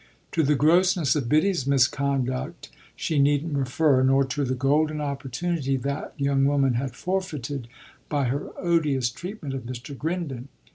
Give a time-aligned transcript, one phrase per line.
[0.31, 6.13] To the grossness of Biddy's misconduct she needn't refer, nor to the golden opportunity that
[6.17, 7.67] young woman had forfeited
[8.09, 9.95] by her odious treatment of Mr.
[9.95, 10.47] Grindon.